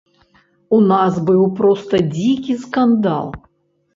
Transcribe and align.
У 0.77 0.79
нас 0.91 1.19
быў 1.27 1.43
проста 1.59 1.95
дзікі 2.15 2.57
скандал. 2.63 3.27